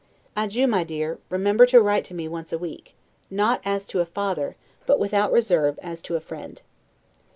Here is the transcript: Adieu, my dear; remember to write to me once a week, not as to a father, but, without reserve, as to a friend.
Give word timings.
Adieu, 0.35 0.65
my 0.65 0.83
dear; 0.83 1.19
remember 1.29 1.63
to 1.67 1.79
write 1.79 2.03
to 2.03 2.15
me 2.15 2.27
once 2.27 2.51
a 2.51 2.57
week, 2.57 2.95
not 3.29 3.61
as 3.63 3.85
to 3.85 3.99
a 3.99 4.05
father, 4.07 4.55
but, 4.87 4.97
without 4.99 5.31
reserve, 5.31 5.77
as 5.83 6.01
to 6.01 6.15
a 6.15 6.19
friend. 6.19 6.63